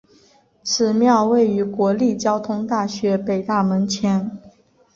[0.63, 4.35] 此庙位于国立交通大学北大门前。